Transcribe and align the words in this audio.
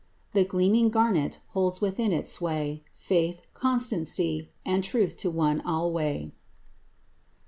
The 0.33 0.43
gleaming 0.43 0.89
garnet 0.89 1.37
holds 1.49 1.79
within 1.79 2.11
its 2.11 2.31
sway 2.31 2.83
Faith, 2.95 3.43
constancy, 3.53 4.49
and 4.65 4.83
truth 4.83 5.15
to 5.17 5.29
one 5.29 5.61
alway. 5.63 6.31